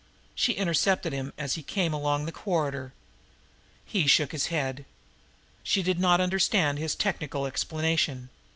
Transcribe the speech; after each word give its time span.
She 0.33 0.53
intercepted 0.53 1.13
him 1.13 1.31
as 1.37 1.53
he 1.53 1.61
came 1.61 1.93
along 1.93 2.25
the 2.25 2.31
corridor. 2.31 2.91
He 3.85 4.07
shook 4.07 4.31
his 4.31 4.47
head. 4.47 4.83
She 5.61 5.83
did 5.83 5.99
not 5.99 6.19
understand 6.19 6.79
his 6.79 6.95
technical 6.95 7.45
explanation. 7.45 8.29